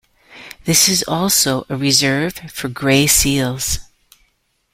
This 0.65 0.89
is 0.89 1.03
also 1.07 1.63
a 1.69 1.77
reserve 1.77 2.33
for 2.51 2.69
grey 2.69 3.05
seals. 3.05 3.77